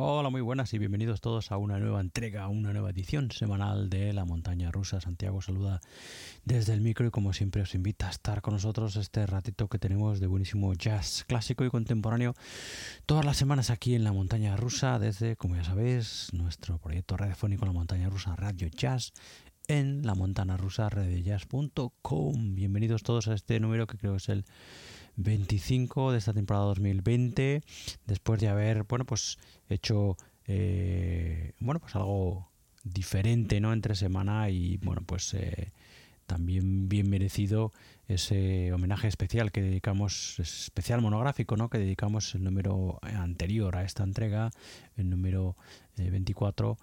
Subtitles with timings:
[0.00, 3.90] Hola, muy buenas y bienvenidos todos a una nueva entrega, a una nueva edición semanal
[3.90, 5.00] de La Montaña Rusa.
[5.00, 5.80] Santiago saluda
[6.44, 9.80] desde el micro y como siempre os invita a estar con nosotros este ratito que
[9.80, 12.34] tenemos de buenísimo jazz clásico y contemporáneo
[13.06, 17.66] todas las semanas aquí en La Montaña Rusa desde, como ya sabéis, nuestro proyecto radiofónico
[17.66, 19.12] La Montaña Rusa Radio Jazz
[19.66, 20.88] en la montana rusa.
[22.34, 24.44] Bienvenidos todos a este número que creo es el
[25.18, 27.62] 25 de esta temporada 2020,
[28.06, 30.16] después de haber, bueno, pues hecho
[30.48, 32.50] eh, bueno, pues algo
[32.82, 33.72] diferente, ¿no?
[33.72, 35.72] Entre semana y, bueno, pues eh,
[36.26, 37.72] también bien merecido
[38.08, 41.68] ese homenaje especial que dedicamos, especial monográfico, ¿no?
[41.68, 44.50] Que dedicamos el número anterior a esta entrega,
[44.96, 45.56] el número
[45.96, 46.78] 24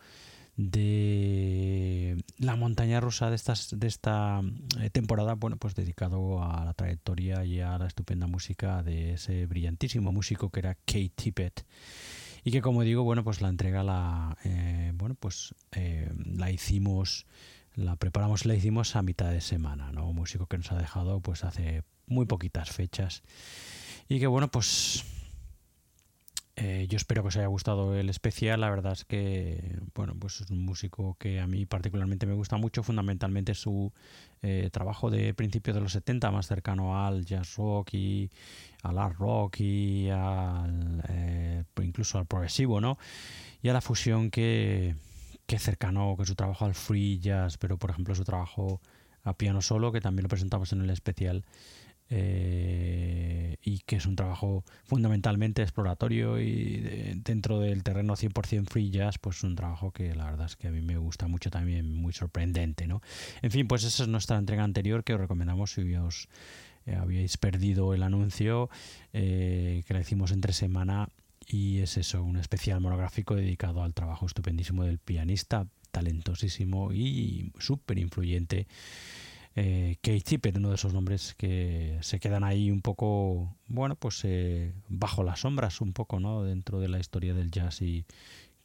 [0.58, 4.42] de la montaña rusa de, estas, de esta
[4.80, 9.46] eh, temporada, bueno, pues dedicado a la trayectoria y a la estupenda música de ese
[9.48, 11.66] brillantísimo músico que era Kate Tippett.
[12.44, 17.26] Y que como digo, bueno, pues la entrega la, eh, bueno, pues eh, la hicimos,
[17.74, 20.08] la preparamos y la hicimos a mitad de semana, ¿no?
[20.08, 23.24] Un músico que nos ha dejado pues hace muy poquitas fechas.
[24.08, 25.04] Y que bueno, pues
[26.58, 28.62] eh, yo espero que os haya gustado el especial.
[28.62, 32.56] La verdad es que, bueno, pues es un músico que a mí particularmente me gusta
[32.56, 32.82] mucho.
[32.82, 33.92] Fundamentalmente su
[34.42, 38.30] eh, trabajo de principios de los 70, más cercano al jazz rock y
[38.84, 42.98] al art rock y al, eh, incluso al progresivo, ¿no?
[43.62, 44.96] Y a la fusión que,
[45.48, 48.80] que cercano, que su trabajo al free jazz, pero por ejemplo su trabajo
[49.24, 51.44] a piano solo, que también lo presentamos en el especial
[52.10, 59.18] eh, y que es un trabajo fundamentalmente exploratorio y dentro del terreno 100% free jazz,
[59.18, 62.14] pues un trabajo que la verdad es que a mí me gusta mucho también, muy
[62.14, 63.02] sorprendente, ¿no?
[63.42, 66.28] En fin, pues esa es nuestra entrega anterior que os recomendamos si os
[66.86, 68.70] eh, habíais perdido el anuncio
[69.14, 71.10] eh, que la hicimos entre semana
[71.48, 77.98] y es eso, un especial monográfico dedicado al trabajo estupendísimo del pianista, talentosísimo y súper
[77.98, 78.68] influyente
[79.56, 84.22] eh, Kate Tippett, uno de esos nombres que se quedan ahí un poco, bueno, pues
[84.26, 86.44] eh, bajo las sombras un poco, ¿no?
[86.44, 88.06] Dentro de la historia del jazz y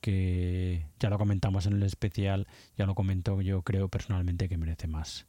[0.01, 4.89] que ya lo comentamos en el especial, ya lo comento yo creo personalmente que merece
[4.89, 5.27] más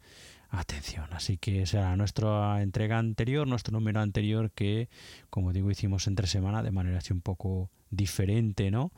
[0.49, 1.07] atención.
[1.11, 4.89] Así que será nuestra entrega anterior, nuestro número anterior que,
[5.29, 8.91] como digo, hicimos entre semana de manera así un poco diferente, ¿no?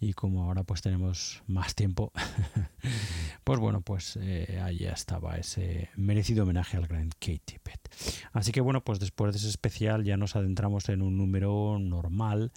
[0.00, 2.12] Y como ahora pues tenemos más tiempo,
[3.44, 7.88] pues bueno, pues eh, ahí estaba ese merecido homenaje al gran Kate Tippett.
[8.32, 12.52] Así que bueno, pues después de ese especial ya nos adentramos en un número normal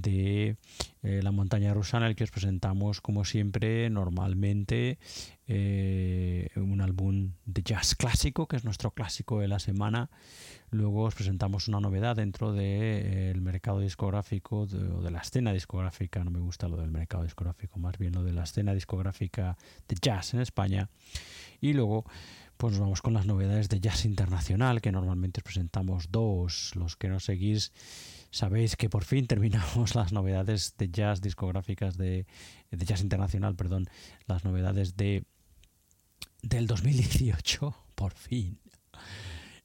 [0.00, 0.56] de
[1.02, 4.98] eh, la montaña rusa en el que os presentamos como siempre normalmente
[5.46, 10.10] eh, un álbum de jazz clásico que es nuestro clásico de la semana
[10.70, 16.30] luego os presentamos una novedad dentro del mercado discográfico o de la escena discográfica no
[16.30, 19.56] me gusta lo del mercado discográfico más bien lo de la escena discográfica
[19.88, 20.90] de jazz en España
[21.58, 22.04] y luego
[22.58, 26.96] pues nos vamos con las novedades de jazz internacional que normalmente os presentamos dos los
[26.96, 27.72] que no seguís
[28.30, 32.26] sabéis que por fin terminamos las novedades de jazz discográficas de,
[32.70, 33.86] de jazz internacional, perdón,
[34.26, 35.24] las novedades de
[36.42, 38.58] del 2018, por fin.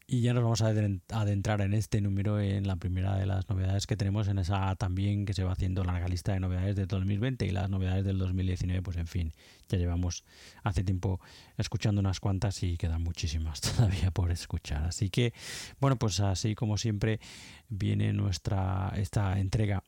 [0.09, 3.87] Y ya nos vamos a adentrar en este número, en la primera de las novedades
[3.87, 6.85] que tenemos, en esa también que se va haciendo la larga lista de novedades de
[6.85, 9.33] 2020 y las novedades del 2019, pues en fin,
[9.67, 10.23] ya llevamos
[10.63, 11.19] hace tiempo
[11.57, 14.85] escuchando unas cuantas y quedan muchísimas todavía por escuchar.
[14.85, 15.33] Así que,
[15.81, 17.19] bueno, pues así como siempre
[17.67, 19.83] viene nuestra esta entrega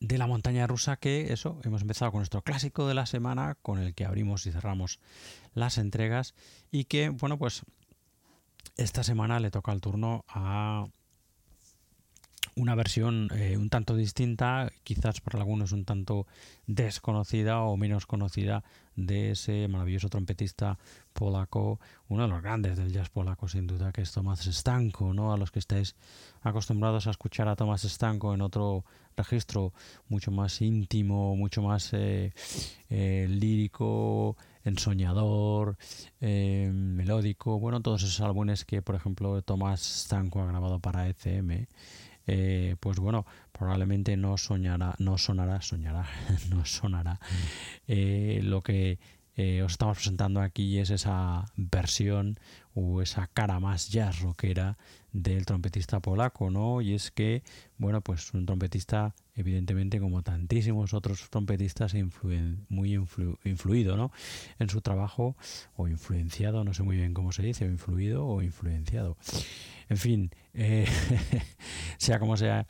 [0.00, 3.80] de la montaña rusa que eso, hemos empezado con nuestro clásico de la semana con
[3.80, 4.98] el que abrimos y cerramos
[5.52, 6.34] las entregas
[6.70, 7.64] y que, bueno, pues
[8.76, 10.86] esta semana le toca el turno a
[12.58, 16.26] una versión eh, un tanto distinta, quizás para algunos un tanto
[16.66, 18.64] desconocida o menos conocida
[18.96, 20.78] de ese maravilloso trompetista
[21.12, 25.32] polaco, uno de los grandes del jazz polaco sin duda, que es Tomás Stanko, ¿no?
[25.32, 25.94] A los que estáis
[26.42, 28.84] acostumbrados a escuchar a Tomás Stanko en otro
[29.16, 29.72] registro
[30.08, 32.32] mucho más íntimo, mucho más eh,
[32.90, 34.36] eh, lírico,
[34.68, 35.76] ensoñador,
[36.20, 41.66] eh, melódico, bueno, todos esos álbumes que, por ejemplo, Tomás Stanko ha grabado para ECM,
[42.26, 46.06] eh, pues bueno, probablemente no soñará, no sonará, soñará,
[46.50, 47.20] no sonará.
[47.86, 48.98] Eh, lo que
[49.64, 52.40] os estamos presentando aquí es esa versión
[52.74, 54.76] o esa cara más jazz rockera
[55.12, 56.80] del trompetista polaco, ¿no?
[56.80, 57.42] Y es que,
[57.78, 61.94] bueno, pues un trompetista, evidentemente, como tantísimos otros trompetistas,
[62.68, 62.92] muy
[63.44, 64.12] influido, ¿no?
[64.58, 65.36] En su trabajo,
[65.76, 69.16] o influenciado, no sé muy bien cómo se dice, o influido o influenciado.
[69.88, 70.86] En fin, eh,
[71.98, 72.66] sea como sea,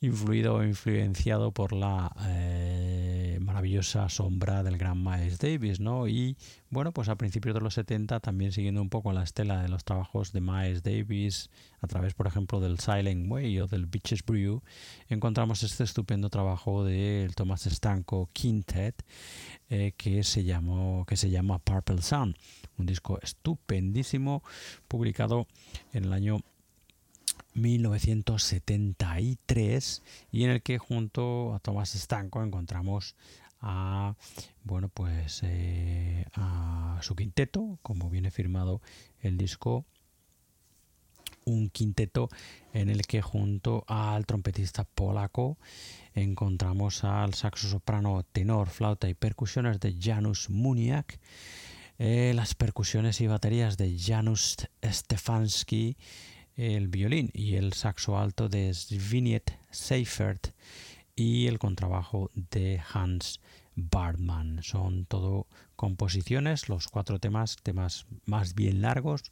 [0.00, 6.08] influido o influenciado por la eh, maravillosa sombra del gran Miles Davis, ¿no?
[6.08, 6.38] Y
[6.70, 9.84] bueno, pues a principios de los 70, también siguiendo un poco la estela de los
[9.84, 11.50] trabajos de Miles Davis,
[11.82, 14.62] a través, por ejemplo, del Silent Way o del Beaches Brew,
[15.08, 19.04] encontramos este estupendo trabajo del Thomas Stanko Quintet,
[19.68, 22.34] eh, que, se llamó, que se llama Purple Sun,
[22.78, 24.42] un disco estupendísimo,
[24.88, 25.46] publicado
[25.92, 26.38] en el año
[27.60, 33.16] 1973 y en el que junto a Thomas Stanko encontramos
[33.60, 34.14] a
[34.64, 38.80] bueno pues eh, a su quinteto como viene firmado
[39.20, 39.84] el disco
[41.48, 42.28] un quinteto
[42.72, 45.58] en el que junto al trompetista polaco
[46.14, 51.18] encontramos al saxo soprano, tenor, flauta y percusiones de Janusz Muniak,
[51.98, 55.96] eh, las percusiones y baterías de Janusz Stefanski,
[56.58, 60.48] el violín y el saxo alto de Zbigniew Seifert
[61.14, 63.40] y el contrabajo de Hans
[63.76, 64.60] Bartmann.
[64.64, 69.22] Son todo composiciones, los cuatro temas, temas más bien largos,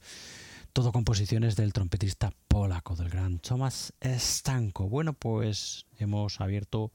[0.73, 4.89] todo composiciones del trompetista polaco, del gran Thomas Stanko.
[4.89, 6.93] Bueno, pues hemos abierto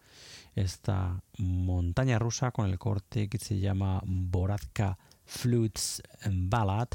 [0.56, 6.88] esta montaña rusa con el corte que se llama Boratka Flutes Ballad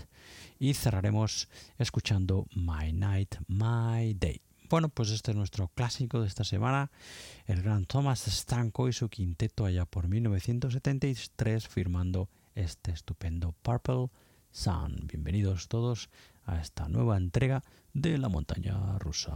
[0.58, 4.40] y cerraremos escuchando My Night, My Day.
[4.68, 6.90] Bueno, pues este es nuestro clásico de esta semana,
[7.46, 14.08] el gran Thomas Stanko y su quinteto allá por 1973 firmando este estupendo Purple
[14.50, 15.06] Sun.
[15.06, 16.10] Bienvenidos todos
[16.44, 17.62] a esta nueva entrega
[17.92, 19.32] de la montaña rusa.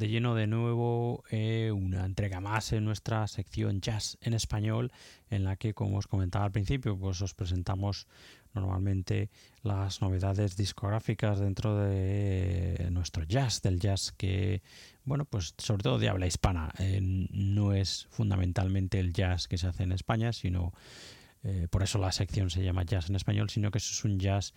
[0.00, 4.92] De lleno de nuevo eh, una entrega más en nuestra sección Jazz en Español,
[5.28, 8.06] en la que, como os comentaba al principio, pues os presentamos
[8.54, 9.28] normalmente
[9.62, 14.62] las novedades discográficas dentro de nuestro jazz, del jazz que,
[15.04, 16.72] bueno, pues sobre todo de habla hispana.
[16.78, 20.72] Eh, no es fundamentalmente el jazz que se hace en España, sino
[21.42, 24.18] eh, por eso la sección se llama Jazz en Español, sino que eso es un
[24.18, 24.52] jazz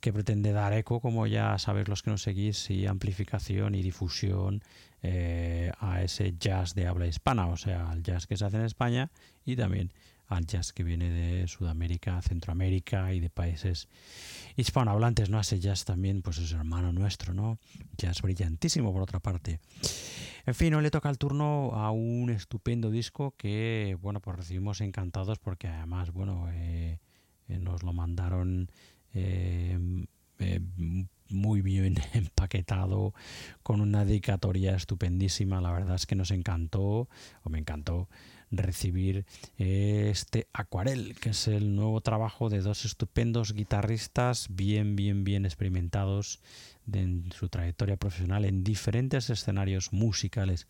[0.00, 4.62] que pretende dar eco, como ya sabéis los que nos seguís, y amplificación y difusión
[5.02, 8.64] eh, a ese jazz de habla hispana, o sea, al jazz que se hace en
[8.64, 9.10] España
[9.44, 9.92] y también
[10.30, 13.88] al jazz que viene de Sudamérica, Centroamérica y de países
[14.56, 15.40] hispanohablantes, ¿no?
[15.40, 17.58] Ese jazz también, pues es hermano nuestro, ¿no?
[17.98, 19.60] Jazz brillantísimo por otra parte.
[20.46, 24.80] En fin, hoy le toca el turno a un estupendo disco que, bueno, pues recibimos
[24.80, 27.00] encantados porque además, bueno, eh,
[27.48, 28.70] eh, nos lo mandaron
[29.12, 30.06] eh,
[31.28, 33.14] muy bien empaquetado,
[33.64, 35.60] con una dedicatoria estupendísima.
[35.60, 37.08] La verdad es que nos encantó,
[37.42, 38.08] o me encantó,
[38.50, 39.24] recibir
[39.56, 46.40] este Acuarel, que es el nuevo trabajo de dos estupendos guitarristas bien, bien, bien experimentados
[46.92, 50.66] en su trayectoria profesional en diferentes escenarios musicales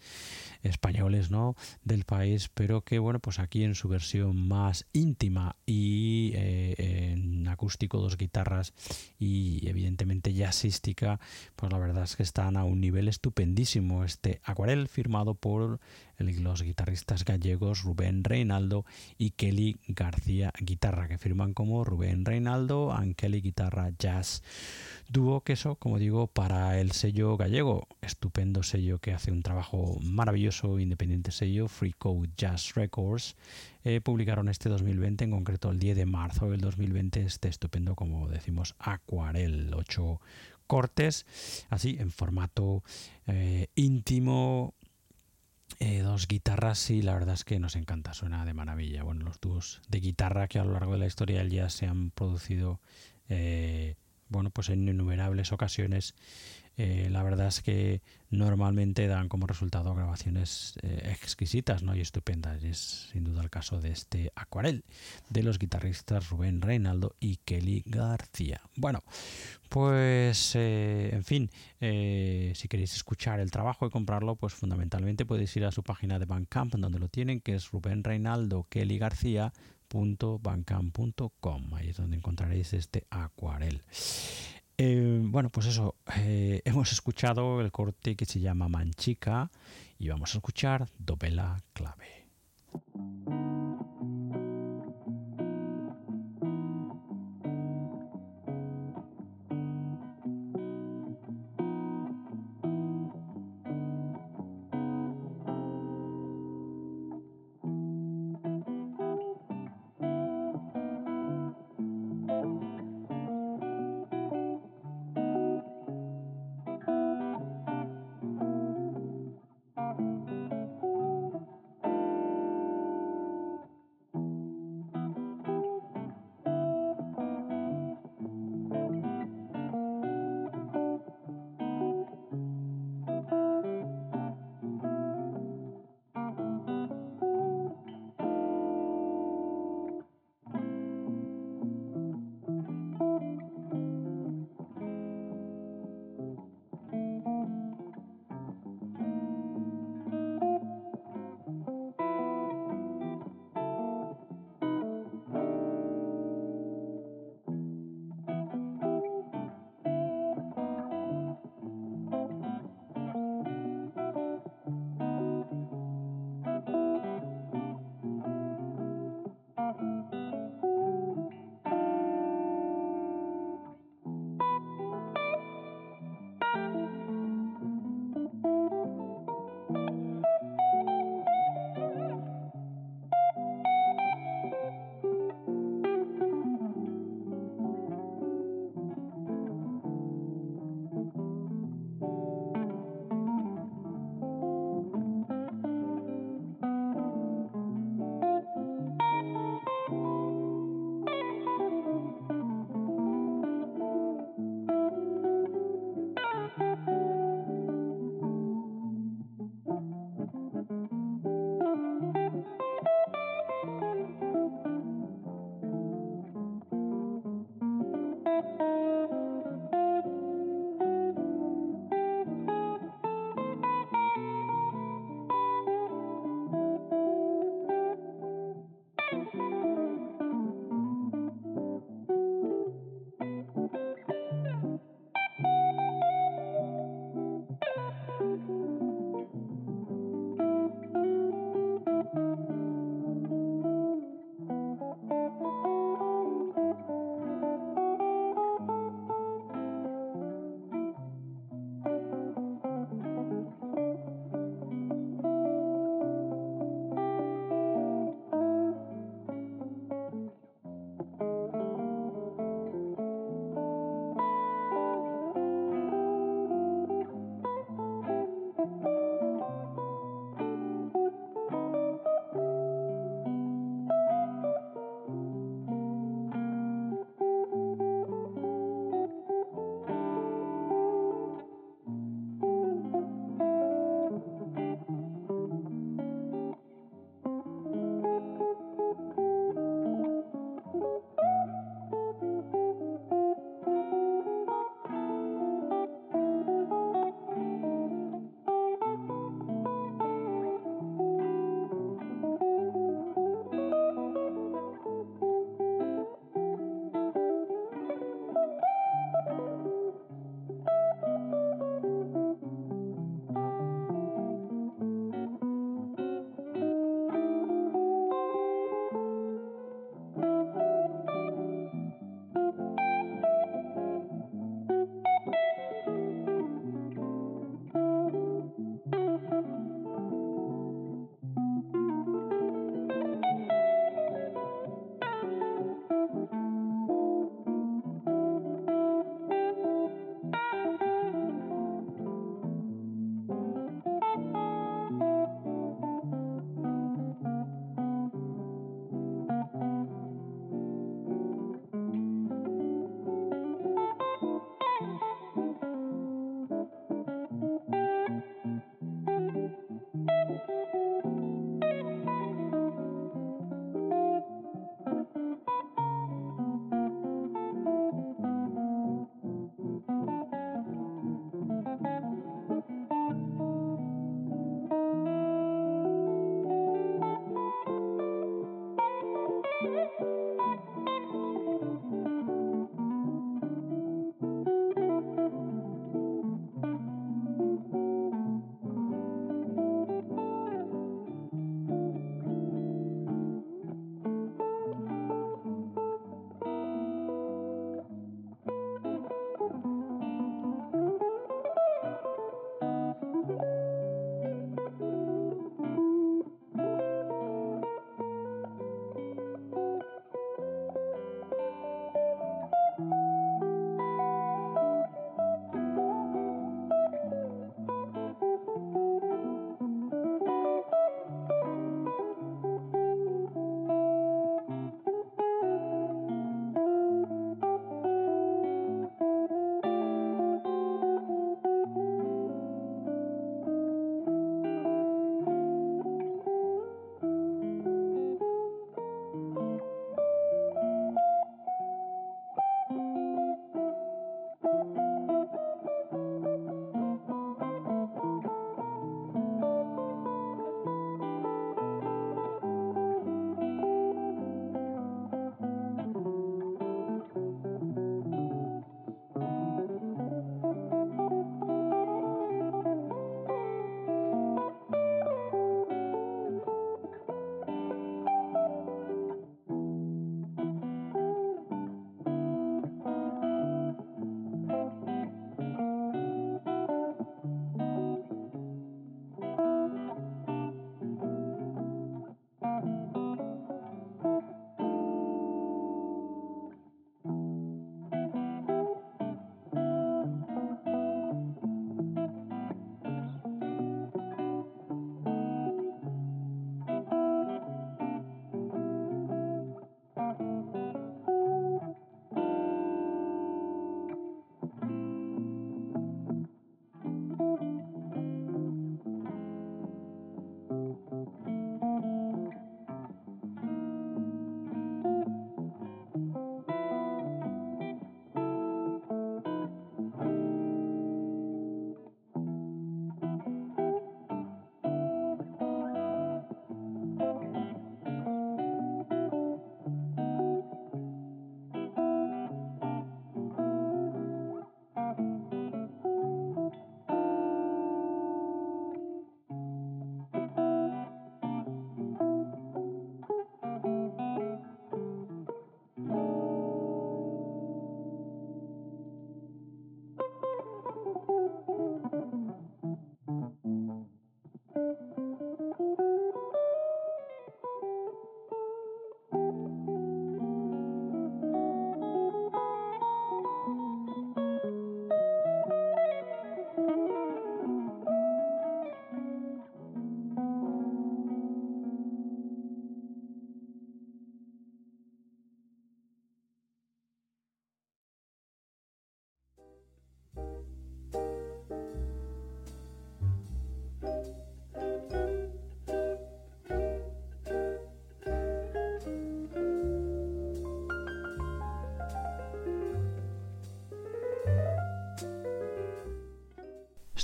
[0.62, 1.56] españoles ¿no?
[1.84, 7.48] del país, pero que bueno, pues aquí en su versión más íntima y eh, en
[7.48, 8.74] acústico, dos guitarras
[9.18, 11.20] y evidentemente jazzística,
[11.56, 14.04] pues la verdad es que están a un nivel estupendísimo.
[14.04, 15.80] Este acuarel firmado por
[16.20, 18.84] los guitarristas gallegos Rubén Reinaldo
[19.16, 24.42] y Kelly García Guitarra, que firman como Rubén Reinaldo and Kelly Guitarra Jazz.
[25.08, 30.78] Dúo queso, como digo, para el sello gallego, estupendo sello que hace un trabajo maravilloso,
[30.78, 33.34] independiente sello, Free Code Jazz Records.
[33.82, 38.28] Eh, publicaron este 2020, en concreto el 10 de marzo del 2020, este estupendo, como
[38.28, 40.20] decimos, Acuarel, 8
[40.70, 41.26] cortes,
[41.68, 42.84] así en formato
[43.26, 44.74] eh, íntimo,
[45.80, 49.02] eh, dos guitarras y la verdad es que nos encanta, suena de maravilla.
[49.02, 51.86] Bueno, los dúos de guitarra que a lo largo de la historia del jazz se
[51.86, 52.80] han producido
[54.30, 56.14] bueno, pues en innumerables ocasiones
[56.82, 61.94] eh, la verdad es que normalmente dan como resultado grabaciones eh, exquisitas ¿no?
[61.94, 62.62] y estupendas.
[62.62, 64.84] es sin duda el caso de este Acuarel
[65.28, 68.62] de los guitarristas Rubén Reinaldo y Kelly García.
[68.76, 69.02] Bueno,
[69.68, 75.66] pues eh, en fin, si queréis escuchar el trabajo y comprarlo, pues fundamentalmente podéis ir
[75.66, 79.52] a su página de Bandcamp donde lo tienen, que es Rubén Reinaldo Kelly García
[79.92, 81.74] .bancam.com.
[81.74, 83.82] Ahí es donde encontraréis este acuarel.
[84.78, 89.50] Eh, bueno, pues eso, eh, hemos escuchado el corte que se llama Manchica
[89.98, 92.24] y vamos a escuchar Dobela Clave.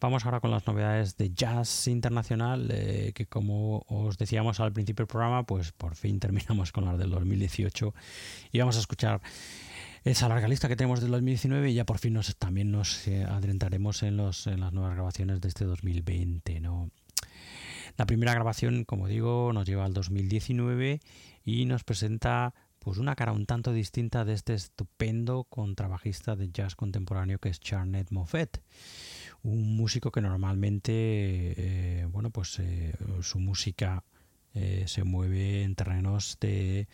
[0.00, 5.02] Vamos ahora con las novedades de jazz internacional, eh, que como os decíamos al principio
[5.02, 7.92] del programa, pues por fin terminamos con las del 2018
[8.52, 9.20] y vamos a escuchar
[10.04, 13.24] esa larga lista que tenemos del 2019 y ya por fin nos, también nos eh,
[13.24, 16.60] adentraremos en, las nuevas grabaciones de este 2020.
[16.60, 16.90] ¿no?
[17.96, 21.00] La primera grabación, como digo, nos lleva al 2019
[21.44, 26.76] y nos presenta pues una cara un tanto distinta de este estupendo contrabajista de jazz
[26.76, 28.62] contemporáneo que es Charnet Moffett
[29.42, 34.04] un músico que normalmente, eh, bueno, pues eh, su música
[34.54, 36.88] eh, se mueve en terrenos de,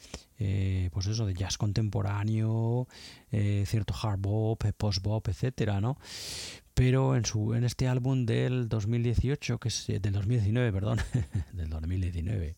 [0.93, 2.89] pues eso, de jazz contemporáneo,
[3.31, 5.99] cierto hard bop, post bop, etcétera, ¿no?
[6.75, 10.99] Pero en su, en este álbum del 2018, que es del 2019, perdón,
[11.53, 12.57] del 2019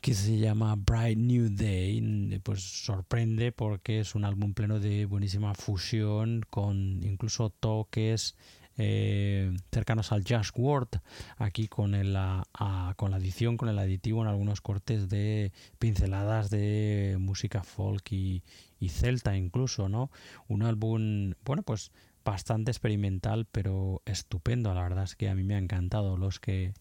[0.00, 5.54] que se llama Bright New Day, pues sorprende porque es un álbum pleno de buenísima
[5.54, 8.34] fusión con incluso toques
[8.78, 11.00] eh, cercanos al Jazz World,
[11.36, 17.62] aquí con, con la edición, con el aditivo en algunos cortes de pinceladas de música
[17.62, 18.42] folk y,
[18.88, 20.10] celta incluso, ¿no?
[20.48, 21.92] Un álbum, bueno, pues
[22.24, 26.16] bastante experimental, pero estupendo, la verdad es que a mí me ha encantado.
[26.16, 26.72] Los que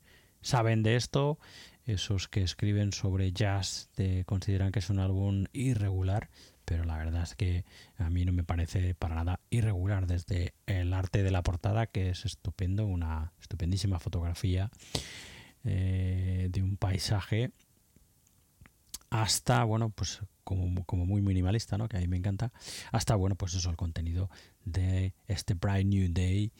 [0.41, 1.39] saben de esto,
[1.85, 3.89] esos que escriben sobre jazz,
[4.25, 6.29] consideran que es un álbum irregular,
[6.69, 7.65] pero la verdad es que
[7.97, 12.11] a mí no me parece para nada irregular desde el arte de la portada que
[12.11, 14.69] es estupendo, una estupendísima fotografía
[15.63, 17.53] eh, de un paisaje
[19.09, 21.89] hasta, bueno, pues como, como, muy minimalista, ¿no?
[21.89, 22.51] que a mí me encanta,
[22.91, 24.29] hasta, bueno, pues eso, el contenido
[24.63, 26.51] de este Bright New Day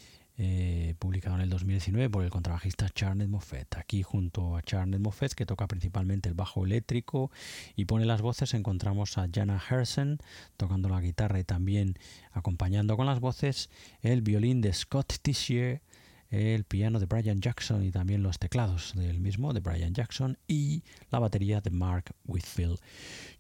[0.42, 3.76] eh, publicado en el 2019 por el contrabajista Charles Moffett.
[3.76, 7.30] Aquí junto a Charles Moffett, que toca principalmente el bajo eléctrico
[7.76, 10.20] y pone las voces, encontramos a Jana Hersen
[10.56, 12.00] tocando la guitarra y también
[12.32, 13.70] acompañando con las voces
[14.02, 15.82] el violín de Scott Tissier
[16.30, 20.84] el piano de Brian Jackson y también los teclados del mismo de Brian Jackson y
[21.10, 22.80] la batería de Mark Whitfield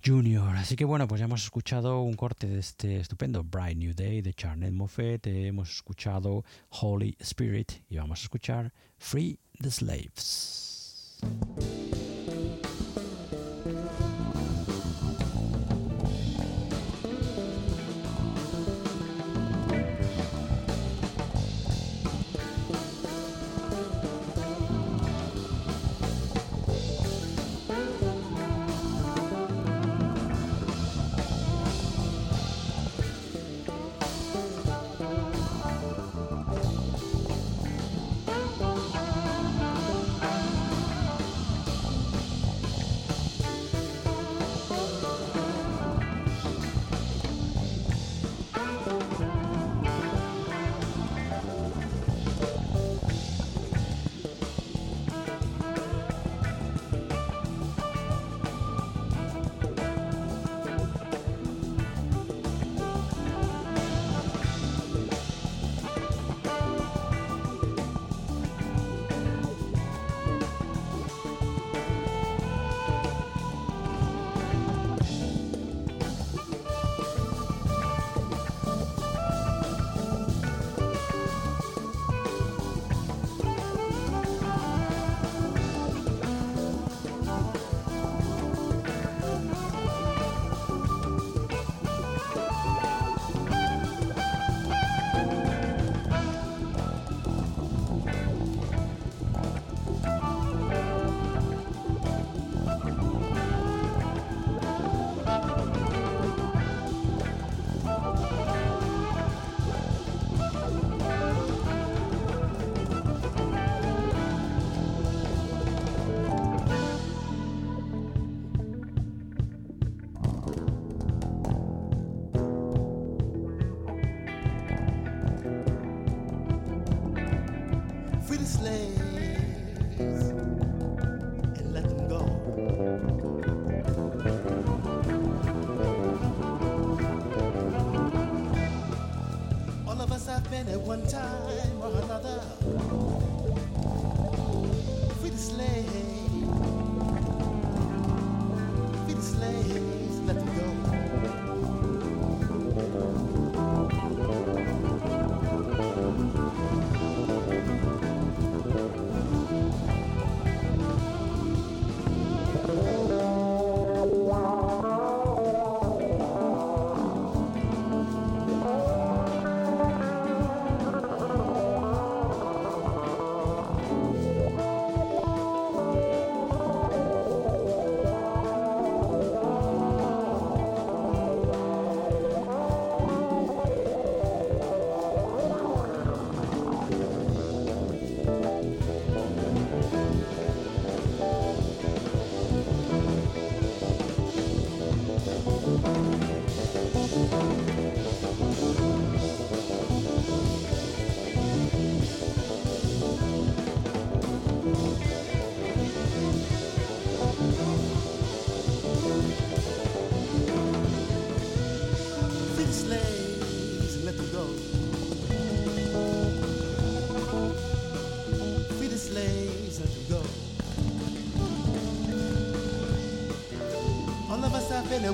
[0.06, 0.56] Jr.
[0.58, 4.22] Así que bueno, pues ya hemos escuchado un corte de este estupendo Bright New Day
[4.22, 11.20] de Charnel Moffett, hemos escuchado Holy Spirit y vamos a escuchar Free the Slaves.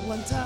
[0.00, 0.45] One time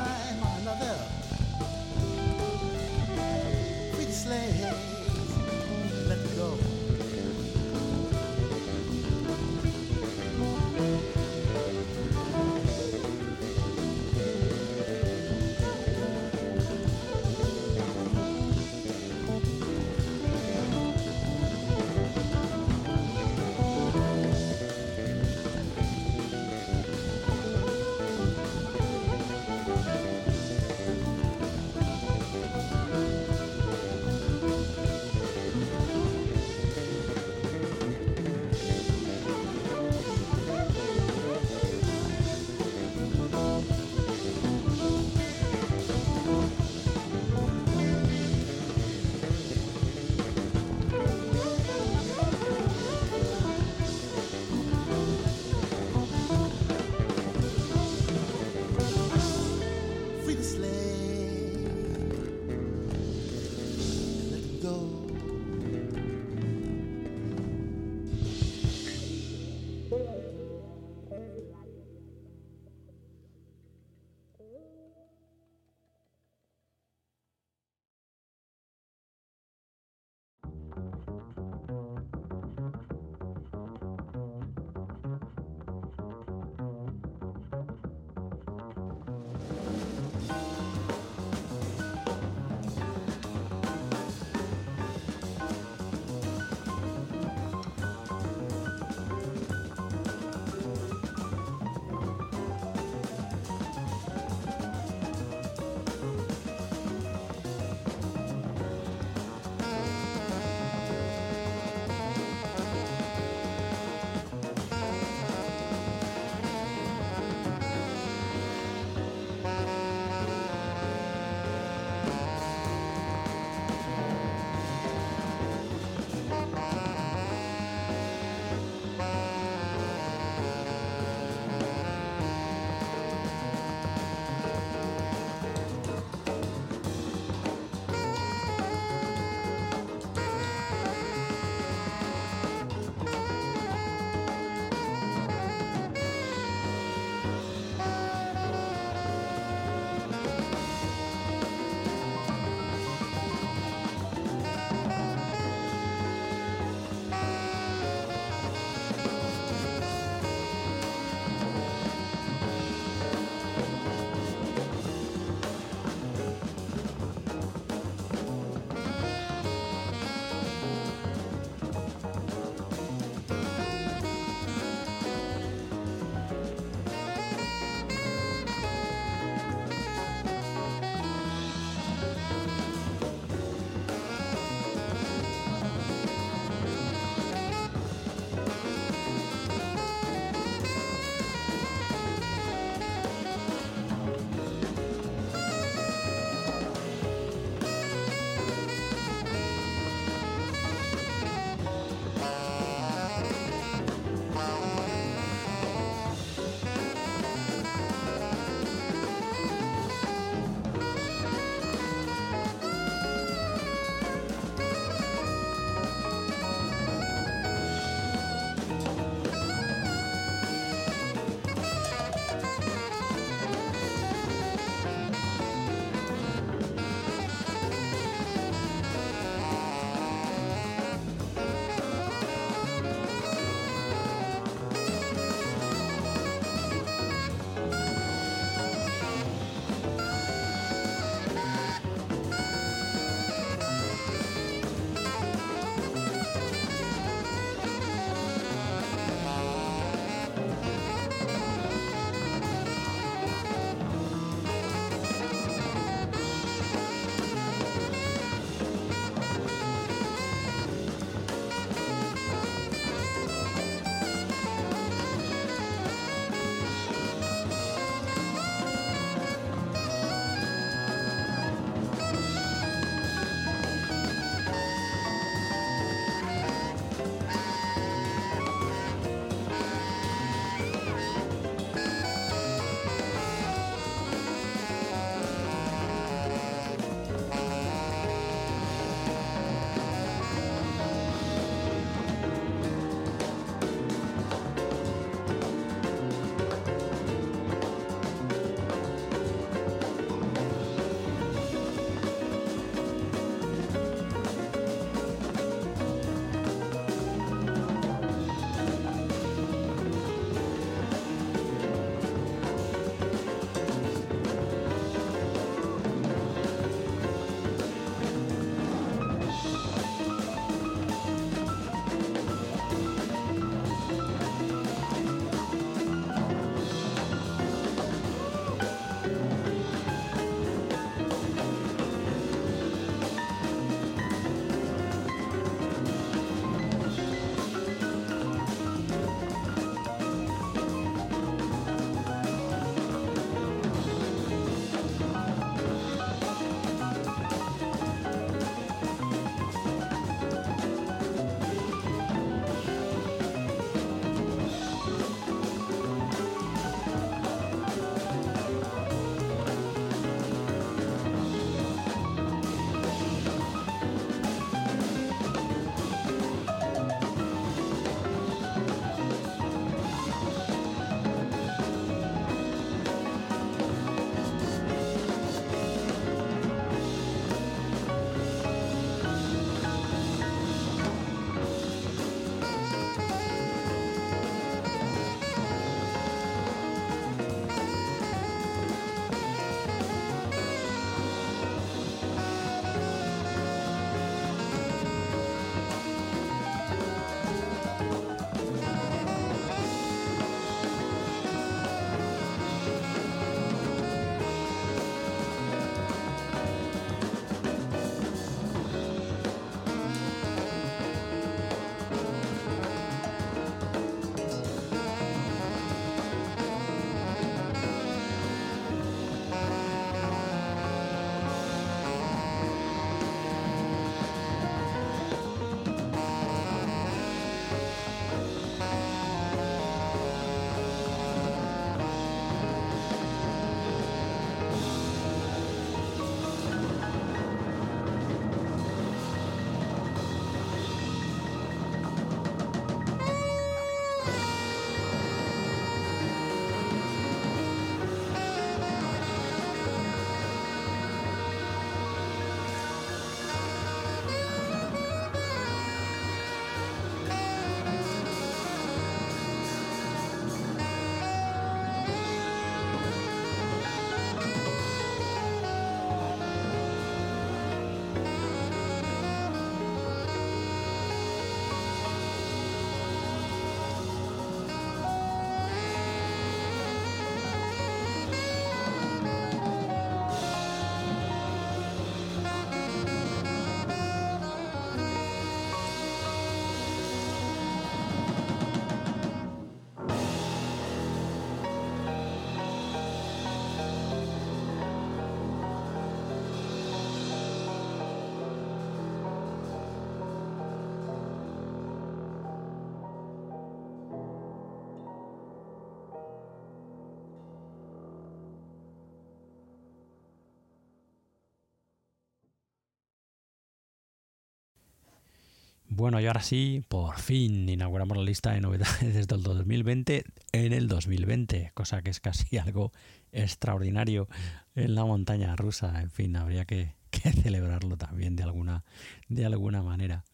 [515.81, 520.53] Bueno, y ahora sí, por fin inauguramos la lista de novedades desde el 2020 en
[520.53, 522.71] el 2020, cosa que es casi algo
[523.13, 524.07] extraordinario
[524.55, 525.81] en la montaña rusa.
[525.81, 526.75] En fin, habría que,
[527.23, 528.63] celebrarlo también de alguna,
[529.09, 530.05] de alguna manera.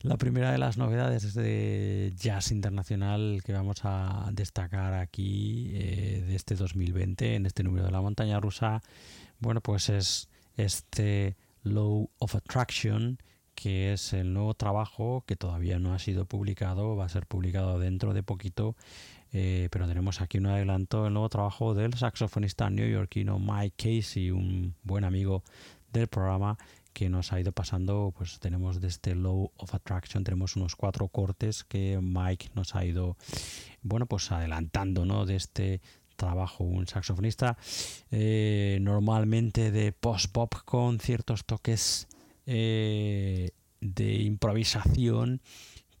[0.00, 6.34] La primera de las novedades de jazz internacional que vamos a destacar aquí eh, de
[6.34, 8.82] este 2020 en este número de la montaña rusa,
[9.38, 13.18] bueno, pues es este Low of Attraction,
[13.62, 17.78] que es el nuevo trabajo que todavía no ha sido publicado, va a ser publicado
[17.78, 18.74] dentro de poquito,
[19.32, 24.74] eh, pero tenemos aquí un adelanto, el nuevo trabajo del saxofonista neoyorquino Mike Casey, un
[24.82, 25.44] buen amigo
[25.92, 26.58] del programa
[26.92, 31.06] que nos ha ido pasando, pues tenemos de este Low of Attraction, tenemos unos cuatro
[31.06, 33.16] cortes que Mike nos ha ido,
[33.82, 35.24] bueno, pues adelantando, ¿no?
[35.24, 35.80] De este
[36.16, 37.56] trabajo, un saxofonista
[38.10, 42.08] eh, normalmente de post-pop con ciertos toques
[42.46, 45.40] eh, de improvisación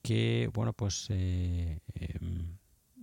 [0.02, 2.58] que, bueno, pues eh, em,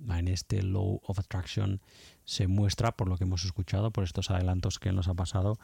[0.09, 1.81] en este Low of Attraction
[2.25, 5.57] se muestra, por lo que hemos escuchado, por estos adelantos que nos ha pasado,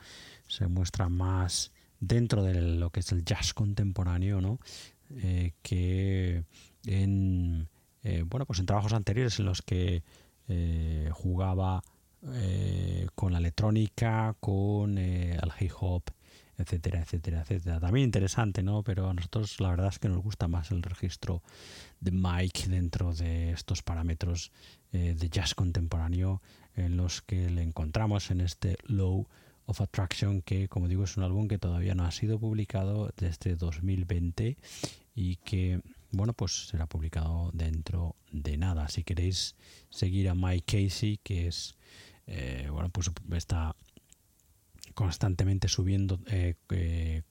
[0.47, 4.59] se muestra más dentro de lo que es el jazz contemporáneo, ¿no?
[5.09, 6.43] Eh, que
[6.85, 7.69] en
[8.27, 10.03] bueno pues en trabajos anteriores en los que
[11.11, 11.83] jugaba
[13.15, 16.03] con la electrónica, con el hip hop,
[16.57, 17.79] etcétera, etcétera, etcétera.
[17.79, 18.83] También interesante, ¿no?
[18.83, 21.41] Pero a nosotros la verdad es que nos gusta más el registro
[21.99, 24.51] de Mike dentro de estos parámetros
[24.91, 26.41] de jazz contemporáneo
[26.75, 29.27] en los que le encontramos en este low
[29.65, 33.55] of Attraction, que como digo es un álbum que todavía no ha sido publicado desde
[33.55, 34.57] 2020
[35.15, 35.81] y que
[36.11, 38.87] bueno pues será publicado dentro de nada.
[38.89, 39.55] Si queréis
[39.89, 41.75] seguir a Mike Casey, que es
[42.27, 43.75] eh, bueno pues está
[44.95, 47.21] constantemente subiendo eh, eh,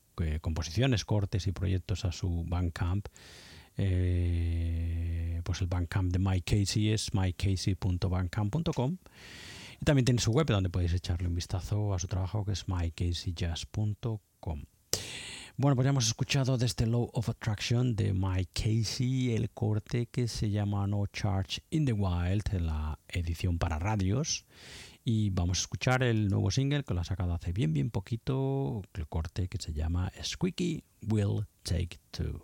[0.41, 3.09] composiciones, cortes y proyectos a su Bandcamp.
[3.75, 8.99] pues el Bandcamp de Mike Casey es mikecasey.bandcamp.com
[9.85, 14.65] también tiene su web donde podéis echarle un vistazo a su trabajo que es mycaseyjazz.com.
[15.57, 20.07] Bueno, pues ya hemos escuchado desde este Law of Attraction de Mike Casey el corte
[20.07, 24.47] que se llama No Charge in the Wild, la edición para radios.
[25.05, 28.83] Y vamos a escuchar el nuevo single que lo ha sacado hace bien, bien poquito,
[28.95, 32.43] el corte que se llama Squeaky Will Take Two.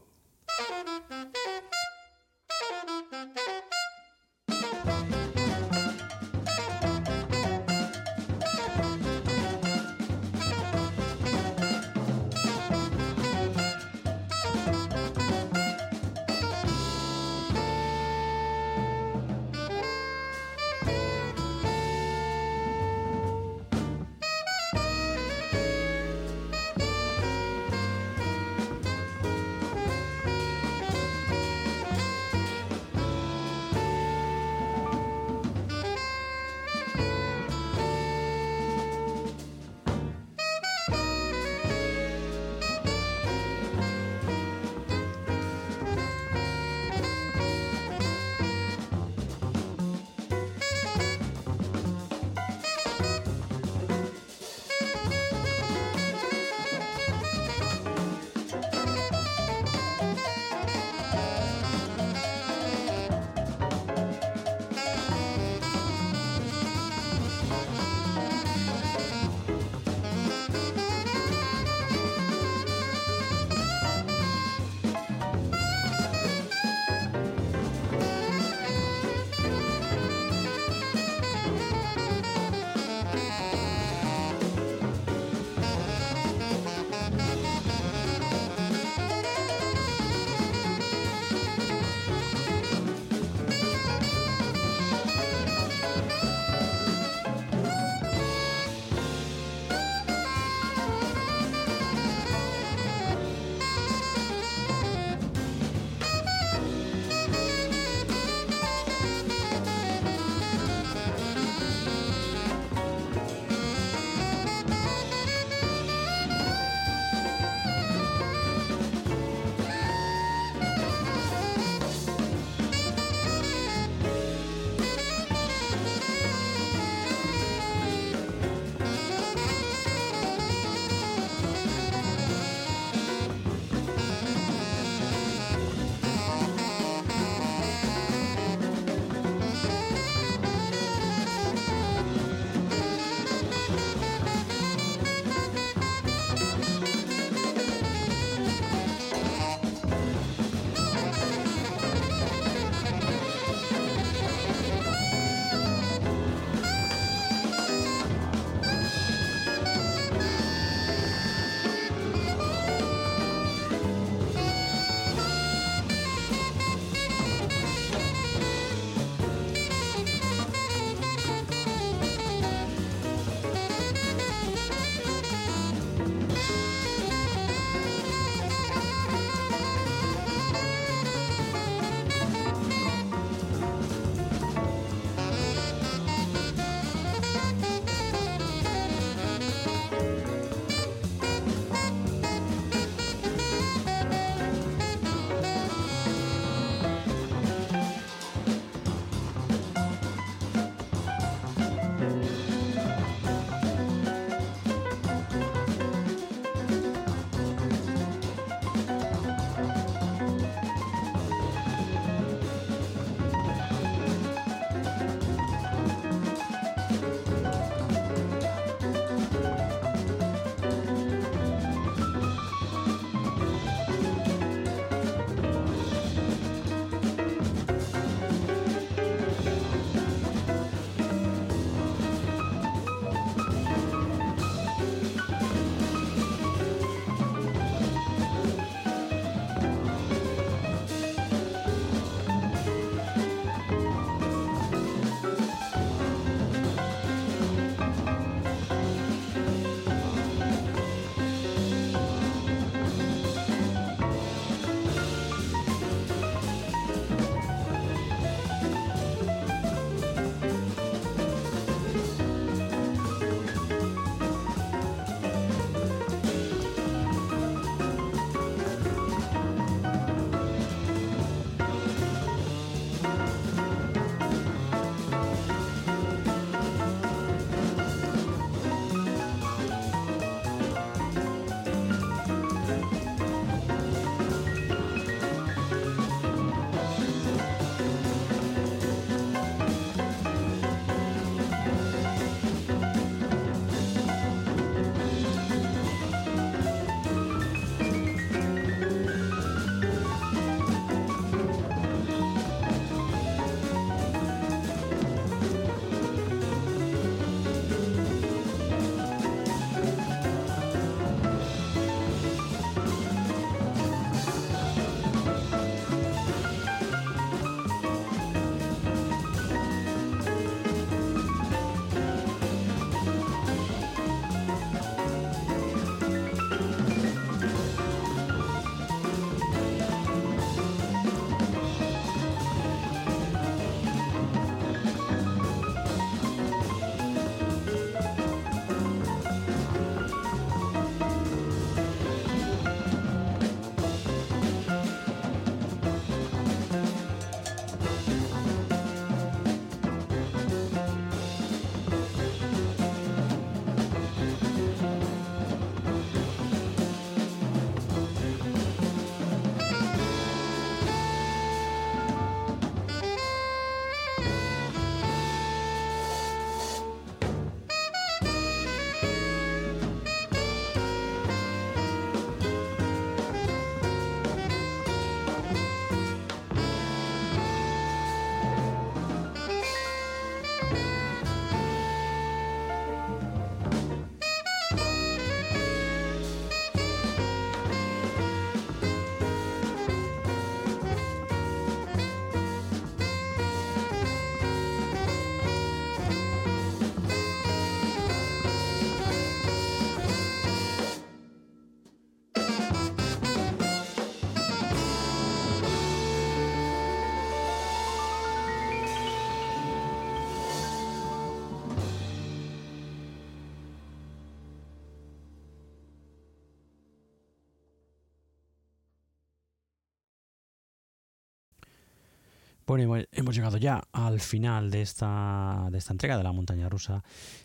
[422.70, 427.02] Bueno, hemos llegado ya al final de esta, de esta entrega de la montaña rusa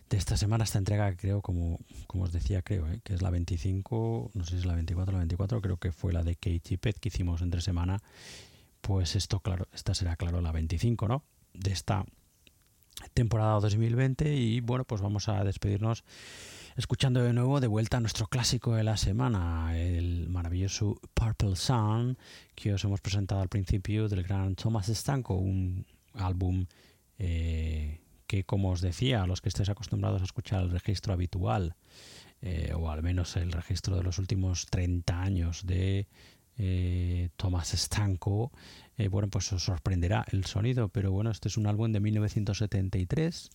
[0.08, 0.66] de esta semana.
[0.66, 3.00] Esta entrega creo, como, como os decía, creo ¿eh?
[3.04, 5.92] que es la 25, no sé si es la 24 o la 24, creo que
[5.92, 8.04] fue la de Katie Pet que hicimos entre semana.
[8.82, 11.24] Pues esto, claro, esta será, claro, la 25, ¿no?
[11.56, 12.06] De esta
[13.16, 16.04] temporada 2020 y bueno, pues vamos a despedirnos
[16.76, 22.18] escuchando de nuevo de vuelta nuestro clásico de la semana, el maravilloso Purple Sun,
[22.54, 26.66] que os hemos presentado al principio del gran Thomas Stanko, un álbum
[27.18, 31.76] eh, que, como os decía, a los que estéis acostumbrados a escuchar el registro habitual,
[32.42, 36.08] eh, o al menos el registro de los últimos 30 años de
[36.58, 38.52] eh, Thomas Stanko,
[39.10, 43.50] bueno, pues os sorprenderá el sonido, pero bueno, este es un álbum de 1973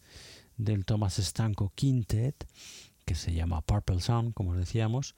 [0.56, 2.47] del Thomas Stanko Quintet
[3.11, 5.16] que se llama Purple Sound, como os decíamos,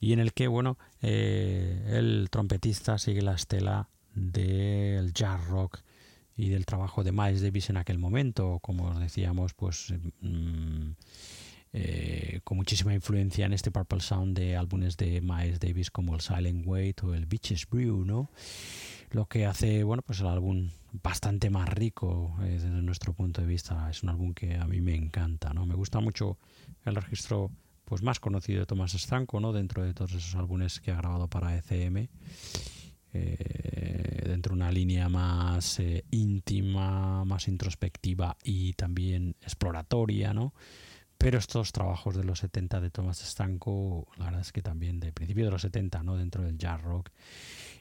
[0.00, 5.80] y en el que, bueno, eh, el trompetista sigue la estela del jazz rock
[6.38, 9.92] y del trabajo de Miles Davis en aquel momento, como os decíamos, pues
[10.22, 10.92] mm,
[11.74, 16.22] eh, con muchísima influencia en este Purple Sound de álbumes de Miles Davis como el
[16.22, 18.30] Silent Wait o el Beaches Brew, ¿no?
[19.14, 23.46] Lo que hace, bueno, pues el álbum bastante más rico eh, desde nuestro punto de
[23.46, 23.88] vista.
[23.88, 25.66] Es un álbum que a mí me encanta, ¿no?
[25.66, 26.36] Me gusta mucho
[26.84, 27.52] el registro
[27.84, 29.52] pues más conocido de Tomás Estanco, ¿no?
[29.52, 32.08] dentro de todos esos álbumes que ha grabado para ECM,
[33.12, 40.54] eh, dentro de una línea más eh, íntima, más introspectiva y también exploratoria, ¿no?
[41.18, 45.12] Pero estos trabajos de los 70 de Tomás Estanco, la verdad es que también de
[45.12, 46.16] principio de los 70, ¿no?
[46.16, 47.10] Dentro del jazz rock.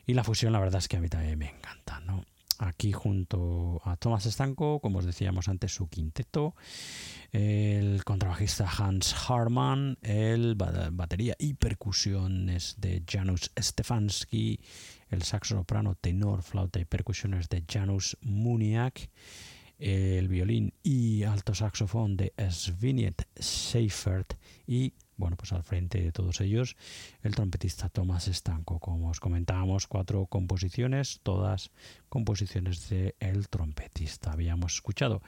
[0.06, 2.26] Y la fusión, la verdad es que a mí también me encanta, ¿no?
[2.60, 6.56] aquí junto a Thomas Stanko, como os decíamos antes, su quinteto,
[7.32, 14.60] el contrabajista Hans Harman, el batería y percusiones de Janusz Stefanski,
[15.10, 19.10] el saxo soprano, tenor, flauta y percusiones de Janusz Muniak,
[19.80, 24.36] el violín y alto saxofón de Sviniet Seifert
[24.66, 26.76] y bueno, pues al frente de todos ellos
[27.22, 28.80] el trompetista Tomás Estanco.
[28.80, 31.72] Como os comentábamos, cuatro composiciones, todas
[32.10, 34.32] composiciones de el trompetista.
[34.32, 35.22] Habíamos escuchado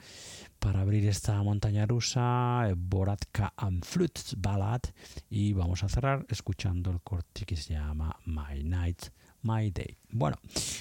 [0.58, 4.82] para abrir esta montaña rusa Boratka and Flutes Ballad
[5.30, 9.06] y vamos a cerrar escuchando el corte que se llama My Night
[9.46, 9.96] My Day.
[10.10, 10.36] Bueno,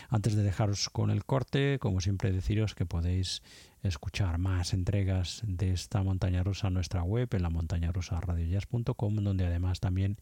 [0.09, 3.43] antes de dejaros con el corte, como siempre deciros que podéis
[3.83, 8.19] escuchar más entregas de esta montaña rusa en nuestra web, en la montaña rusa
[8.97, 10.17] donde además también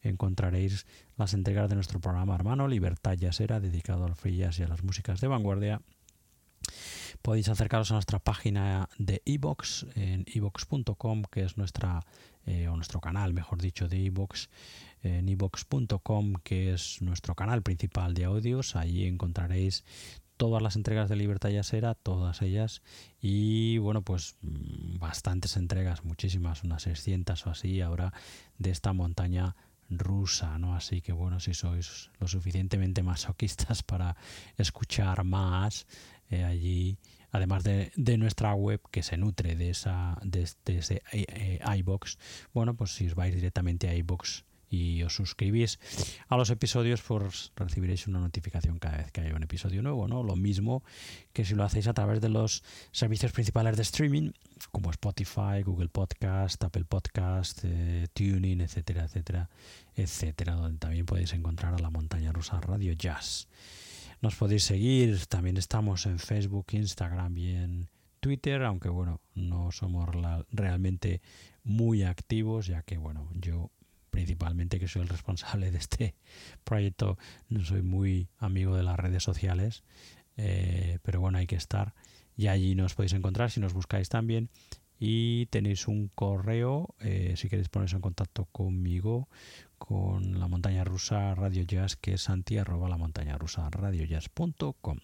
[0.00, 0.86] encontraréis
[1.16, 4.82] las entregas de nuestro programa hermano Libertad Jazzera, dedicado al free jazz y a las
[4.82, 5.82] músicas de vanguardia.
[7.22, 12.04] Podéis acercaros a nuestra página de iBox en ibox.com, que es nuestra
[12.46, 14.48] eh, o nuestro canal, mejor dicho, de iBox
[15.04, 18.74] en ibox.com, que es nuestro canal principal de audios.
[18.74, 19.84] Allí encontraréis
[20.36, 22.82] todas las entregas de Libertad Yasera, todas ellas,
[23.20, 28.12] y bueno, pues mm, bastantes entregas, muchísimas, unas 600 o así ahora,
[28.58, 29.54] de esta montaña
[29.88, 30.74] rusa, ¿no?
[30.74, 34.16] Así que bueno, si sois lo suficientemente masoquistas para
[34.56, 35.86] escuchar más
[36.32, 36.98] eh, allí,
[37.30, 42.18] además de, nuestra web que se nutre de esa de, ese eh, eh, iBox,
[42.52, 45.78] bueno, pues si os vais directamente a iBox y os suscribís
[46.28, 50.22] a los episodios, pues recibiréis una notificación cada vez que haya un episodio nuevo, ¿no?
[50.22, 50.82] Lo mismo
[51.34, 54.30] que si lo hacéis a través de los servicios principales de streaming,
[54.70, 59.50] como Spotify, Google Podcast, Apple Podcast, eh, Tuning, etcétera, etcétera,
[59.94, 63.48] etcétera, donde también podéis encontrar a la montaña rusa Radio Jazz.
[64.22, 67.90] Nos podéis seguir, también estamos en Facebook, Instagram y en
[68.20, 70.08] Twitter, aunque bueno, no somos
[70.52, 71.20] realmente
[71.64, 73.72] muy activos, ya que bueno, yo
[74.12, 76.14] principalmente que soy el responsable de este
[76.64, 77.18] proyecto,
[77.48, 79.82] no soy muy amigo de las redes sociales,
[80.36, 81.92] eh, pero bueno, hay que estar.
[82.36, 84.50] Y allí nos podéis encontrar si nos buscáis también.
[85.00, 89.28] Y tenéis un correo eh, si queréis poneros en contacto conmigo
[89.84, 94.98] con la montaña rusa Radio Jazz que es santi arroba la montaña rusa radiojazz.com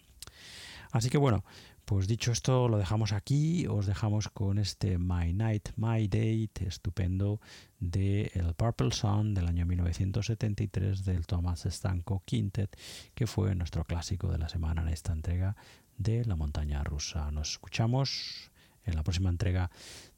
[0.92, 1.42] así que bueno
[1.84, 7.40] pues dicho esto, lo dejamos aquí, os dejamos con este My Night, My Date, estupendo,
[7.80, 12.78] de el Purple Sun del año 1973 del Thomas Stanko Quintet,
[13.14, 15.56] que fue nuestro clásico de la semana en esta entrega
[15.96, 17.30] de La Montaña Rusa.
[17.30, 18.50] Nos escuchamos
[18.84, 19.70] en la próxima entrega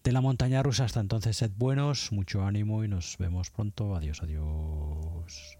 [0.03, 0.85] de La Montaña Rusa.
[0.85, 3.95] Hasta entonces, sed buenos, mucho ánimo y nos vemos pronto.
[3.95, 5.60] Adiós, adiós.